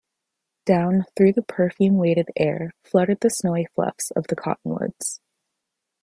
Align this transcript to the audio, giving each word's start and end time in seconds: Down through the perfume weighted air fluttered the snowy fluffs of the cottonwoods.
Down 0.65 1.05
through 1.15 1.33
the 1.33 1.43
perfume 1.43 1.97
weighted 1.97 2.29
air 2.35 2.71
fluttered 2.83 3.19
the 3.19 3.29
snowy 3.29 3.67
fluffs 3.75 4.09
of 4.09 4.25
the 4.29 4.35
cottonwoods. 4.35 5.21